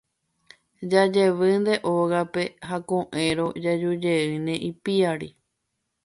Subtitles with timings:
[0.91, 5.29] Jajevýnte ógape ha ko'ẽrõ jajujeýne ipiári.